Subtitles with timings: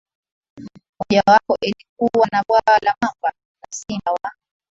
[0.99, 4.31] mojawapo lilikuwa na bwawa la mamba na simba wa